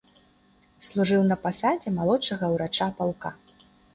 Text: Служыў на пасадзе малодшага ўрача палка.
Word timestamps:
Служыў 0.87 1.21
на 1.31 1.37
пасадзе 1.43 1.93
малодшага 1.99 2.45
ўрача 2.57 2.87
палка. 3.03 3.29